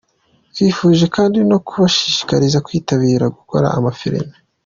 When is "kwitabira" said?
2.65-3.25